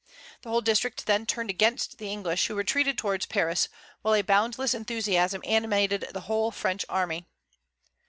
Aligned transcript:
The 0.41 0.49
whole 0.49 0.61
district 0.61 1.05
then 1.05 1.27
turned 1.27 1.51
against 1.51 1.99
the 1.99 2.09
English, 2.11 2.47
who 2.47 2.55
retreated 2.55 2.97
towards 2.97 3.27
Paris; 3.27 3.69
while 4.01 4.15
a 4.15 4.23
boundless 4.23 4.73
enthusiasm 4.73 5.43
animated 5.45 6.07
the 6.11 6.21
whole 6.21 6.49
French 6.49 6.83
army. 6.89 7.27